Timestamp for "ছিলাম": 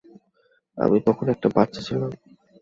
1.81-2.11